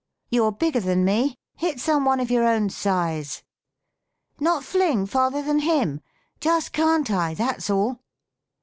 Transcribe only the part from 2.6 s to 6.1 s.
siae!"" Not fling farther than him?